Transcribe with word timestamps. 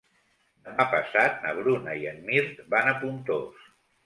Demà 0.69 0.85
passat 0.93 1.37
na 1.43 1.51
Bruna 1.59 1.95
i 2.01 2.09
en 2.13 2.19
Mirt 2.31 2.65
van 2.77 2.91
a 2.95 2.97
Pontós. 3.05 3.71